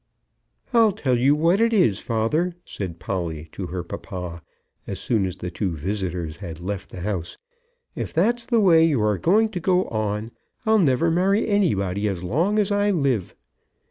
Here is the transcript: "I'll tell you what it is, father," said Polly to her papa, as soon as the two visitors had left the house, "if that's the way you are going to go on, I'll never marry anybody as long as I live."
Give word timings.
"I'll 0.73 0.93
tell 0.93 1.15
you 1.15 1.35
what 1.35 1.61
it 1.61 1.73
is, 1.73 1.99
father," 1.99 2.55
said 2.65 2.97
Polly 2.97 3.49
to 3.51 3.67
her 3.67 3.83
papa, 3.83 4.41
as 4.87 4.99
soon 4.99 5.27
as 5.27 5.35
the 5.35 5.51
two 5.51 5.75
visitors 5.75 6.37
had 6.37 6.59
left 6.59 6.89
the 6.89 7.01
house, 7.01 7.37
"if 7.95 8.11
that's 8.11 8.47
the 8.47 8.59
way 8.59 8.83
you 8.83 8.99
are 9.03 9.19
going 9.19 9.49
to 9.49 9.59
go 9.59 9.85
on, 9.89 10.31
I'll 10.65 10.79
never 10.79 11.11
marry 11.11 11.47
anybody 11.47 12.07
as 12.07 12.23
long 12.23 12.57
as 12.57 12.71
I 12.71 12.89
live." 12.89 13.35